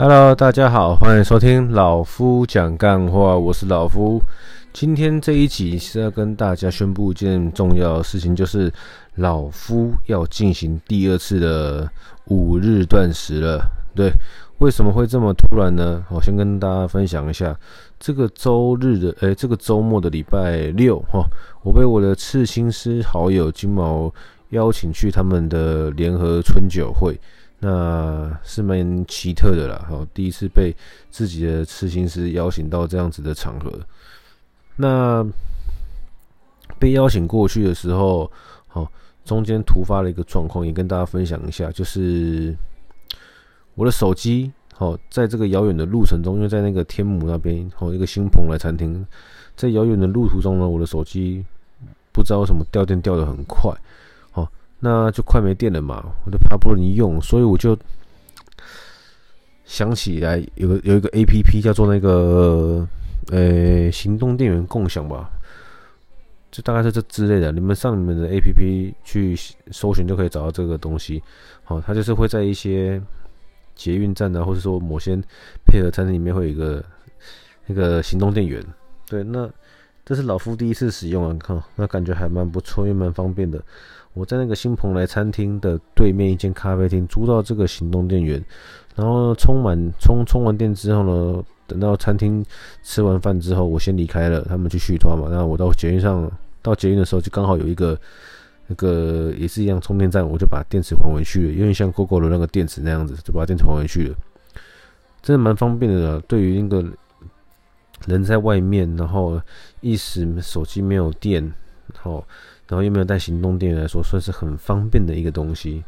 [0.00, 4.22] Hello，大家好，欢迎收听老夫讲干话，我是老夫。
[4.72, 8.72] 今天这一集是要跟大家宣布一件重要的事情，就是
[9.16, 11.90] 老夫要进行第二次的
[12.26, 13.60] 五日断食了。
[13.92, 14.12] 对，
[14.58, 16.00] 为什么会这么突然呢？
[16.10, 17.58] 我先跟大家分享一下，
[17.98, 21.26] 这个周日的，诶，这个周末的礼拜六哈，
[21.64, 24.14] 我被我的刺青师好友金毛
[24.50, 27.20] 邀请去他们的联合春酒会。
[27.60, 30.72] 那是蛮奇特的啦，好，第一次被
[31.10, 33.72] 自己的刺青师邀请到这样子的场合。
[34.76, 35.26] 那
[36.78, 38.30] 被邀请过去的时候，
[38.68, 38.88] 好，
[39.24, 42.54] 中间突发了一个状况，也跟大家分享一下，就是
[43.74, 49.04] 我的手机，好，在这个遥远的路程中，因为在那个天母那边，好，一个新蓬莱餐厅，
[49.56, 51.44] 在遥远的路途中呢，我的手机
[52.12, 53.74] 不知道为什么掉电掉的很快。
[54.80, 57.76] 那就快没电了嘛，我就怕不能用，所以我就
[59.64, 62.86] 想起来有个有一个 A P P 叫做那个
[63.30, 65.28] 呃行动电源共享吧，
[66.50, 67.50] 就大概是这之类的。
[67.52, 69.36] 你们上你们的 A P P 去
[69.70, 71.22] 搜寻就可以找到这个东西。
[71.64, 73.02] 好，它就是会在一些
[73.74, 75.14] 捷运站啊，或者说某些
[75.66, 76.82] 配合餐厅里面会有一个
[77.66, 78.64] 那个行动电源。
[79.06, 79.50] 对，那
[80.04, 83.62] 这是老夫第一次使用啊，看那感觉还蛮不错，也蛮方便的。
[84.14, 88.42] 我在那个新蓬莱餐厅的对面一间咖啡厅租到这个行动电源，
[88.96, 92.44] 然后充满充充完电之后呢，等到餐厅
[92.82, 95.28] 吃完饭之后，我先离开了，他们去续摊嘛。
[95.30, 96.28] 那我到捷运上
[96.62, 97.96] 到捷运的时候，就刚好有一个
[98.66, 104.16] 那个也是一样充电站，我就把电池还回去了，因为像 GoGo 的那个电池那样子，就把电池还回去了，
[105.22, 106.18] 真的蛮方便的。
[106.22, 106.84] 对于那个
[108.06, 109.40] 人在外面，然后
[109.80, 111.40] 一时手机没有电，
[111.94, 112.24] 然后。
[112.68, 115.82] 然后又没有带行动电源来说，算是很方便的一个东西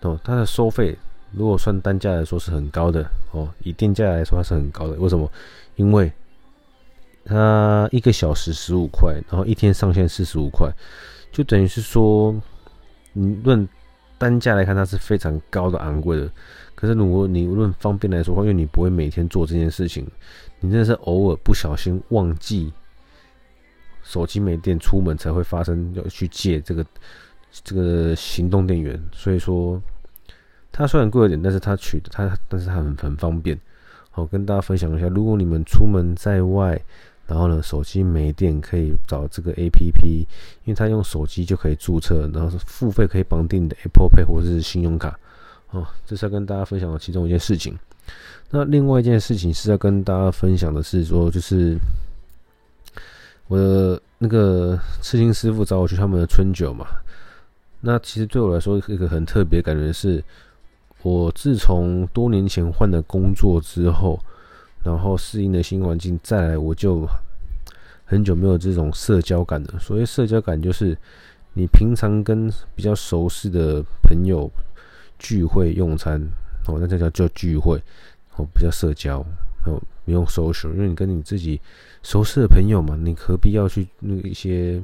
[0.00, 0.18] 哦。
[0.24, 0.96] 它的收费
[1.32, 4.94] 如果算单价来说是很高的哦，以电价来说它是很高的。
[4.94, 5.30] 为什么？
[5.76, 6.12] 因为
[7.24, 10.68] 它一个小时十五块，然后一天上线四十五块，
[11.30, 12.34] 就等于是说，
[13.12, 13.68] 你论
[14.16, 16.28] 单价来看，它是非常高的昂贵的。
[16.74, 20.04] 可是如果你论方便来说话，因为你不会每天做这件事情，
[20.58, 22.72] 你真的是偶尔不小心忘记。
[24.08, 26.82] 手机没电，出门才会发生要去借这个
[27.62, 29.78] 这个行动电源，所以说
[30.72, 33.58] 它虽然贵一点，但是它取它，但是它很很方便。
[34.10, 36.80] 好，跟大家分享一下，如果你们出门在外，
[37.26, 40.02] 然后呢手机没电，可以找这个 APP，
[40.64, 45.20] 因为它用手机就可以注册，然后是付费可以绑定你的 Apple Pay 或者是信用卡。
[45.72, 47.78] 哦，这是要跟大家分享的其中一件事情。
[48.48, 51.76] 那另外一件事情是要跟大家分享的是说，就是。
[53.48, 56.86] 我的那个刺青师傅找我去他们的春酒嘛，
[57.80, 60.22] 那其实对我来说一个很特别感觉是，
[61.02, 64.20] 我自从多年前换了工作之后，
[64.84, 67.08] 然后适应了新环境，再来我就
[68.04, 69.78] 很久没有这种社交感了。
[69.78, 70.96] 所谓社交感，就是
[71.54, 74.50] 你平常跟比较熟悉的朋友
[75.18, 76.20] 聚会用餐，
[76.66, 77.82] 哦，那叫叫叫聚会，
[78.36, 79.24] 哦，不叫社交。
[79.68, 81.60] 哦，不用 social，因为你跟你自己
[82.02, 84.82] 熟识的朋友嘛，你何必要去那一些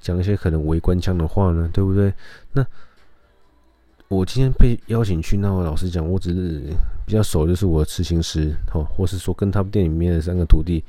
[0.00, 1.68] 讲一些可能围观腔的话呢？
[1.72, 2.12] 对不对？
[2.52, 2.66] 那
[4.08, 6.62] 我今天被邀请去，那我老实讲，我只是
[7.06, 10.82] 比较熟，就是我的刺青师，哦，或是说跟他们店里面的三个徒弟，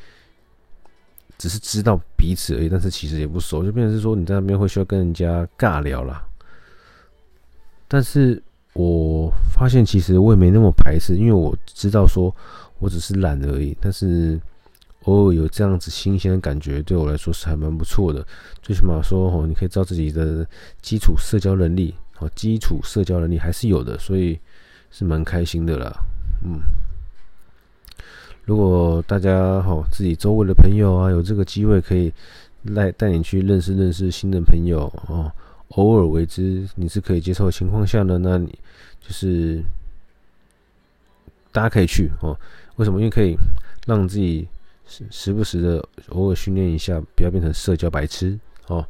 [1.37, 6.25] 只是知道彼此而已，但是其实也不熟，就变成是说你在那边会需要跟人家尬聊啦。
[7.87, 8.41] 但是
[8.73, 12.33] 我发现其实我也没那么排斥，因为我知道说。
[12.81, 14.41] 我只是懒而已，但是
[15.03, 18.25] 偶尔有这样子新鲜的感觉，对我来说是还蛮不错的。
[18.59, 20.43] 最起码说哦，你可以知道自己的
[20.81, 24.39] 基础社交能力，哦，基础社交能力还是有的，所以
[24.89, 25.95] 是蛮开心的啦。
[26.43, 26.59] 嗯，
[28.45, 32.11] 如果大家哈自己周围的朋友啊，有这个机会可以
[32.63, 35.31] 来带你去认识认识新的朋友哦，
[35.71, 38.47] 偶尔为之你是可以接受的情况下呢，那你
[38.99, 39.63] 就是
[41.51, 42.37] 大家可以去哦。
[42.77, 42.99] 为什么？
[42.99, 43.35] 因为可以
[43.85, 44.47] 让自己
[44.85, 48.85] 时不时的偶尔训练一下，不要变成社交白痴哦。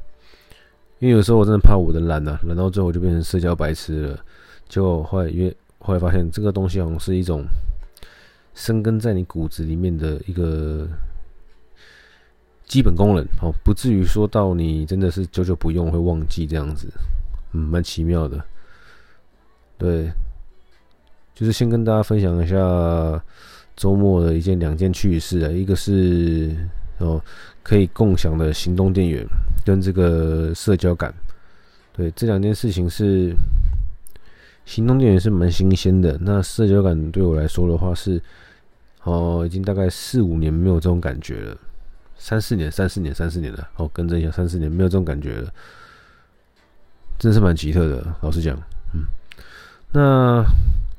[0.99, 4.25] 因为有时候我真的怕我的懒啊，懒到最后就变成社交白痴了。
[4.69, 7.43] 就后来因为后来发现这个东西好像是一种
[8.53, 10.87] 生根在你骨子里面的一个
[12.71, 16.87] 基本功能哦，不至于说到你真的是久久不用会忘记这样子，
[17.51, 18.41] 嗯，蛮奇妙的。
[19.77, 20.09] 对，
[21.35, 23.21] 就是先跟大家分享一下。
[23.77, 26.55] 周末的一件两件趣事啊，一个是
[26.99, 27.19] 哦
[27.63, 29.25] 可以共享的行动电源
[29.65, 31.11] 跟这个社交感，
[31.93, 33.33] 对，这两件事情是
[34.65, 36.15] 行动电源是蛮新鲜的。
[36.21, 38.21] 那社交感对我来说的话是，
[39.03, 41.57] 哦，已经大概四五年没有这种感觉了，
[42.21, 43.67] 三四年、三四年、三四年了。
[43.77, 45.51] 哦，更正一下，三四年没有这种感觉了，
[47.17, 48.15] 真是蛮奇特的。
[48.21, 48.55] 老实讲，
[48.93, 49.05] 嗯，
[49.91, 50.43] 那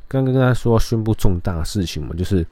[0.09, 2.45] 刚刚跟大家说要宣布重大事情嘛，就是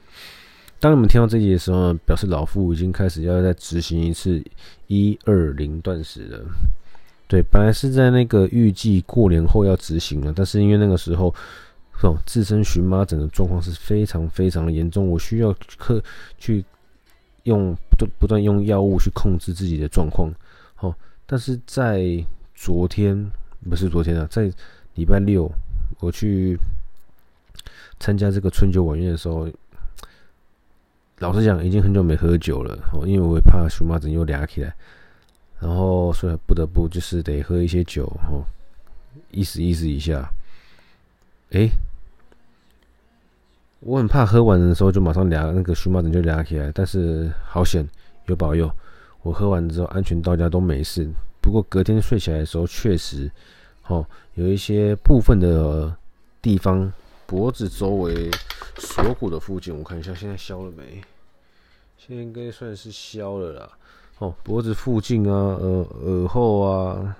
[0.79, 4.41] 当你们听到这集的时候，表示老夫已经开始要再执行一次
[4.87, 6.39] 一二零断食了。
[7.27, 11.33] 对，本来是在那个预计过年后要执行了，但是因为那个时候，
[12.01, 16.03] 哦，自身荨麻疹的状况是非常非常的严重，我需要克
[16.37, 16.65] 去
[17.43, 20.31] 用不不断用药物去控制自己的状况。
[20.79, 20.95] 哦，
[21.25, 22.03] 但是在
[22.55, 23.31] 昨天
[23.69, 24.51] 不是昨天啊，在
[24.95, 25.51] 礼拜六
[25.99, 26.57] 我去
[27.99, 29.47] 参加这个春酒晚宴的时候，
[31.19, 34.73] 老实讲，已经很久没喝酒了哦，因为我会怕荨麻疹又俩起来。
[35.59, 38.43] 然后，所以不得不就是得喝一些酒，哦，
[39.29, 40.27] 意思意思一下。
[41.51, 41.69] 诶，
[43.81, 47.87] 我很怕喝完的时候就马上俩那个荨麻疹就俩起来，但是好险
[48.27, 48.71] 有保佑，
[49.23, 51.09] 我喝完之后安全到家都没事。
[51.41, 53.29] 不过隔天睡起来的时候，确实，
[53.87, 54.05] 哦，
[54.35, 55.95] 有一些部分的
[56.43, 56.93] 地方，
[57.25, 58.29] 脖子周围
[58.77, 61.01] 锁骨的附近，我看一下现在消了没？
[61.97, 63.69] 现在应该算是消了啦。
[64.19, 67.15] 哦，脖子附近啊，耳耳后啊，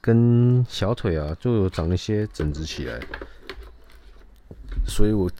[0.00, 3.00] 跟小腿啊，就有长一些疹子起来，
[4.88, 5.30] 所以我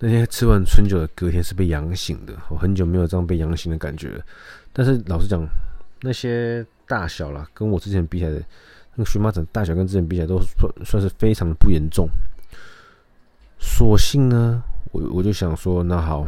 [0.00, 2.32] 那天吃完春酒的隔天是被痒醒的。
[2.48, 4.24] 我很久没有这样被痒醒的感觉了。
[4.72, 5.46] 但是老实讲，
[6.00, 8.42] 那些大小啦，跟我之前比起来的，
[8.94, 12.08] 那个荨麻疹大小跟之前比起来都算算是非常的不严重。
[13.60, 16.26] 所幸呢，我我就想说，那好。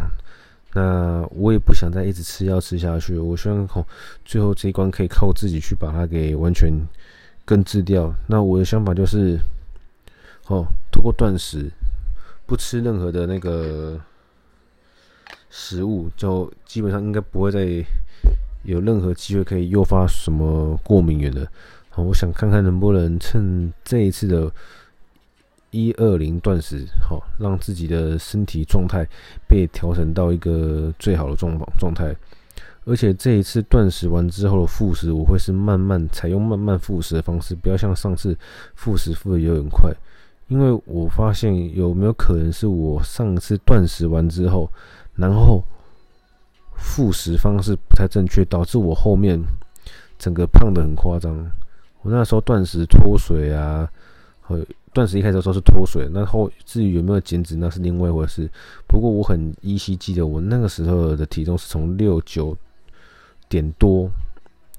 [0.72, 3.84] 那我也不想再一直吃药吃下去，我希望靠
[4.25, 6.72] 最后这一关可以靠自己去把它给完全
[7.44, 8.14] 根治掉。
[8.28, 9.37] 那我的想法就是，
[10.46, 10.64] 哦，
[11.00, 11.73] 通过断食，
[12.44, 13.99] 不吃任何的那个
[15.49, 17.82] 食物，就基本上应该不会再
[18.64, 21.50] 有任何机会可以诱发什么过敏源的。
[21.88, 24.52] 好，我想看看能不能趁这一次的。
[25.73, 29.06] 一二零断食，好，让自己的身体状态
[29.47, 32.12] 被调整到一个最好的状状态。
[32.85, 38.37] 而且这一次断食完之后的复食，我会是慢慢采用慢慢复食的方式，不要像上次
[38.75, 39.94] 复食复的有点快。
[40.50, 44.70] 因为我发现有没有可能是我上次断食完之后，
[45.14, 45.64] 然后
[46.75, 49.43] 复食方式不太正确，导致我后面
[50.19, 51.35] 整个胖得很夸张。
[52.02, 53.91] 我那时候断食脱水啊，
[54.43, 54.62] 和。
[54.93, 58.50] 断食一开始的时候是脱水，那后至于有没有减脂，那是另外一回事。
[58.88, 62.56] 不过我很依稀记得，我那个时候的体重是从六九
[63.49, 64.11] 点多，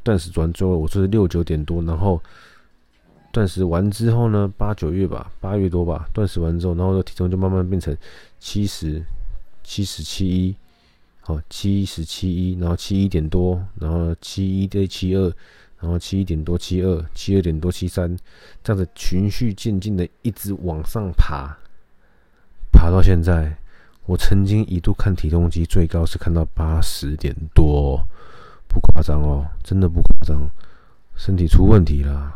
[0.03, 2.21] 断食完之后我就是六九点多，然后
[3.31, 7.95] 断食完之后呢，八九月吧，八月多吧，断食完之后，然后的体重就慢慢变成
[8.39, 9.03] 七十
[9.63, 10.55] 七十七一，
[11.21, 15.33] 好七十七一，然后七一点多，然后七一对七二。
[15.79, 18.15] 然后七一点多，七二，七二点多，七三，
[18.63, 21.57] 这样子循序渐进的一直往上爬，
[22.71, 23.57] 爬到现在，
[24.05, 27.99] 我曾经一度看体重机最高是看到八十点多，
[28.67, 30.47] 不夸张哦，真的不夸张，
[31.15, 32.31] 身体出问题了，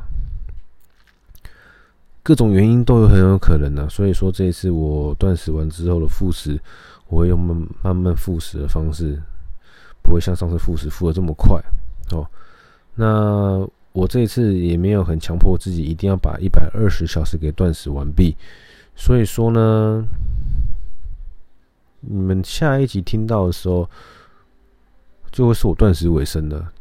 [2.25, 3.87] 各种原因都有很有可能呢、啊。
[3.87, 6.59] 所以说这一次我断食完之后的复食，
[7.07, 9.21] 我会用慢慢慢复食的方式，
[10.01, 11.61] 不会像上次复食复的这么快
[12.09, 12.25] 哦。
[12.95, 18.35] 那我这一次也没有很强迫自己一定要把一百二十小时给断食完毕，
[18.95, 20.03] 所以说呢，
[21.99, 23.87] 你们下一集听到的时候，
[25.31, 26.73] 就会是我断食尾声了，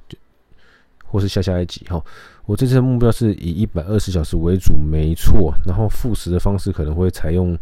[1.15, 2.03] 或是下下一集哈。
[2.45, 5.55] 我这次的目标是以一百二十小时为主，没错。
[5.65, 7.57] 然后复食的方式可能会采用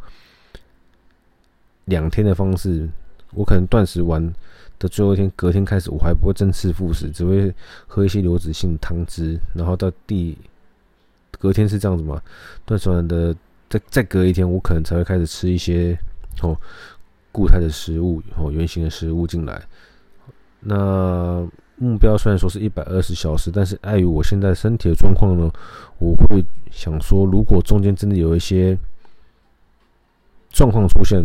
[1.85, 2.89] 两天的方式，
[3.35, 4.33] 我可能断食完。
[4.79, 7.55] 的最后一天，隔天开始我还不会正式复食，只会
[7.87, 10.37] 喝一些流质性汤汁，然后到第
[11.39, 12.21] 隔天是这样子嘛？
[12.65, 13.33] 断食完的
[13.71, 15.97] 再再隔一天，我可能才会开始吃一些
[16.41, 16.57] 哦
[17.31, 19.63] 固态的食物哦圆形的食物进来。
[20.59, 21.47] 那
[21.83, 25.51] 目标虽然说是一百二十小时，但是碍于我现在身体的状况呢，
[25.99, 28.79] 我会想说，如果中间真的有一些
[30.51, 31.25] 状况出现。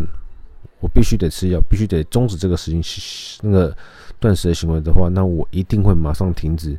[0.80, 3.76] 我必须得吃药，必须得终止这个事情，那个
[4.20, 6.78] 断食的行为的话，那我一定会马上停止。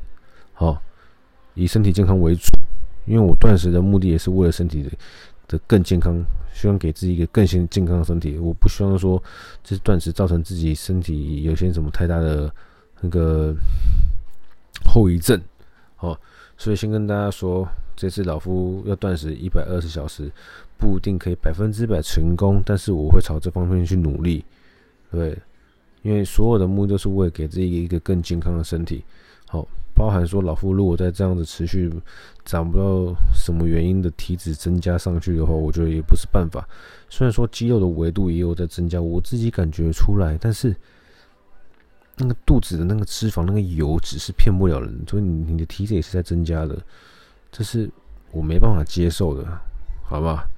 [0.52, 0.80] 好，
[1.54, 2.46] 以身体健康为主，
[3.06, 4.90] 因为我断食的目的也是为了身体的
[5.48, 6.14] 的更健康，
[6.54, 8.38] 希望给自己一个更健健康的身体。
[8.38, 9.20] 我不希望说
[9.64, 12.48] 这断食造成自己身体有些什么太大的
[13.00, 13.54] 那个
[14.84, 15.40] 后遗症。
[15.96, 16.18] 好，
[16.56, 20.30] 所以先跟大家说，这次老夫要断食一百二十小时，
[20.76, 24.44] 不一定可以百分之百成功，但是我会朝这方面去努力，
[25.10, 25.36] 对，
[26.02, 29.04] 因为所有的目的都是为了给自己一个更健康的身体。
[29.48, 31.90] 好，包含说老夫如果再这样子持续
[32.44, 36.64] 找不到什么原因的体脂增加上去的话，我觉得也不是办法。
[37.08, 40.76] 虽然说肌肉的维度也有在增加，我自己感觉出来，但是
[42.18, 46.76] 那个肚子的那个脂肪、那个油脂是骗不了人，所以你的体脂也是在增加的。
[47.52, 47.88] 这是
[48.32, 49.46] 我没办法接受的，
[50.04, 50.48] 好吧？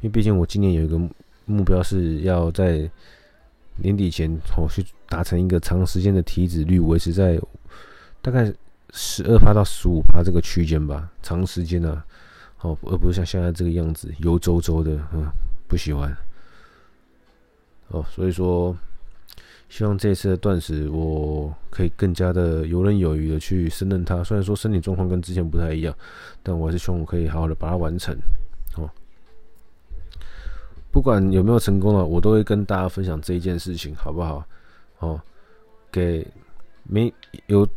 [0.00, 1.00] 因为毕竟我今年有一个
[1.46, 2.88] 目标是要在
[3.76, 7.40] 年底前哦去达成一个长时间的体脂率维持在
[8.20, 8.52] 大概
[8.92, 12.02] 十二趴到十五趴这个区间吧，长时间呢，
[12.60, 15.26] 哦，而不是像现在这个样子油皱皱的，嗯，
[15.66, 16.14] 不喜欢。
[17.88, 18.76] 哦，所以说。
[19.68, 24.22] 希望这次的断食，我可以更加的游刃有余的去胜任它。
[24.22, 25.94] 虽然说身体状况跟之前不太一样，
[26.42, 28.16] 但我还是希望我可以好好的把它完成。
[28.76, 28.88] 哦，
[30.92, 34.44] 不管有没有成功了，我都会跟大家分享这一件事情，好不好？
[35.00, 35.20] 哦，
[35.90, 36.26] 给
[36.84, 37.12] 没
[37.48, 37.68] 有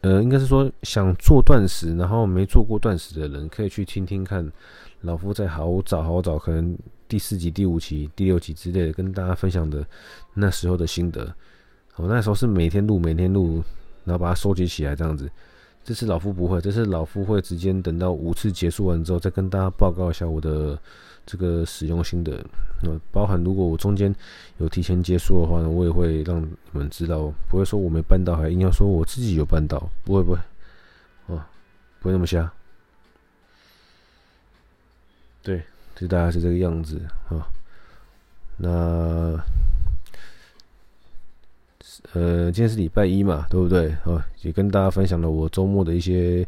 [0.00, 4.50] 呃，应该是说想做断食，然后没做过断食的人，可以去听听看。
[5.02, 6.76] 老夫在好早好早，可能
[7.08, 9.86] 第四集、第五集、第六集之类的，跟大家分享的
[10.34, 11.34] 那时候的心得。
[11.96, 13.62] 我那时候是每天录，每天录，
[14.04, 15.30] 然后把它收集起来这样子。
[15.84, 20.78] 这次老夫不会，这次老夫会直接等到五次结束完之后，再跟大家报告一下我的
[21.26, 22.42] 这个使用心得。
[22.82, 24.12] 那包含如果我中间
[24.56, 30.38] 有提前结束的话呢，我也会让你们知道，不会说我没办到，还硬要说我自己有办到，不会不会，
[31.26, 31.44] 哦，
[32.00, 32.50] 不会那么瞎。
[35.42, 35.62] 对，
[35.96, 37.46] 就大概是这个样子啊。
[38.56, 39.40] 那
[42.12, 43.90] 呃，今天是礼拜一嘛，对不对？
[44.04, 46.46] 啊，也跟大家分享了我周末的一些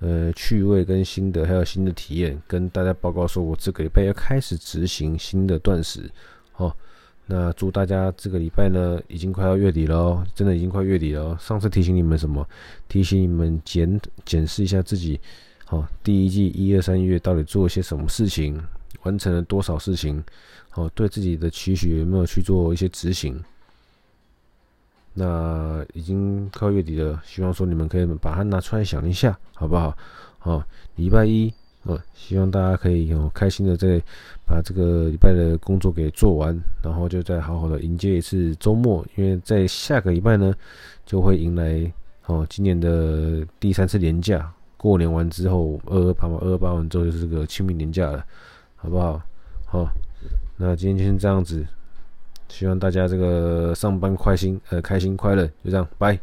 [0.00, 6.10] 呃趣味跟心得，还有新的体验，跟大家报告说，我这个礼拜要开始执行新的断食。
[6.56, 6.74] 哦，
[7.26, 11.38] 那祝大家这个礼拜呢，已经快要月底了哦，真的已经快月底了哦。
[11.40, 12.46] 上次提醒你们什么？
[12.88, 15.20] 提醒你们检检视一下自己。
[15.68, 18.56] 好，第一季一二三月到底做了些什么事情，
[19.02, 20.22] 完成了多少事情？
[20.70, 23.42] 好，对自己的期许有没有去做一些执行？
[25.12, 29.96] 那已经快月底了，希望说你们可以把它拿出来想一下，好不好？
[30.38, 30.62] 好，
[30.94, 34.00] 礼拜一，呃，希望大家可以有开心的再
[34.46, 40.54] 把这个礼拜的工作给做完，然后就再好好的迎接一次周末，因为在下个礼拜呢，
[41.04, 41.92] 就会迎来
[42.26, 44.52] 哦今年的第三次年假。
[44.76, 48.24] 过年完之后，二二八嘛，二二八完之后就是这个清明年假了，
[48.76, 49.20] 好不好？
[49.66, 49.88] 好，
[50.56, 51.66] 那今天就先这样子，
[52.48, 56.18] 希望大家这个上班开心，呃，开心快乐，就这样，拜。